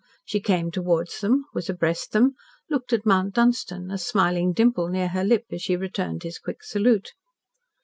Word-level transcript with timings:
She 0.25 0.39
came 0.39 0.71
towards 0.71 1.19
them, 1.19 1.45
was 1.53 1.69
abreast 1.69 2.11
them, 2.11 2.33
looked 2.71 2.91
at 2.91 3.05
Mount 3.05 3.35
Dunstan, 3.35 3.91
a 3.91 3.99
smiling 3.99 4.51
dimple 4.51 4.87
near 4.87 5.09
her 5.09 5.23
lip 5.23 5.43
as 5.51 5.61
she 5.61 5.75
returned 5.75 6.23
his 6.23 6.39
quick 6.39 6.63
salute. 6.63 7.11